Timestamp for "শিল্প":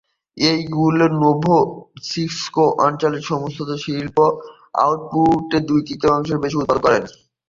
3.83-4.17